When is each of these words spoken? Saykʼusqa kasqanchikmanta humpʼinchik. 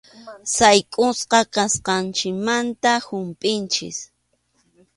Saykʼusqa 0.55 1.39
kasqanchikmanta 1.53 2.91
humpʼinchik. 3.07 3.95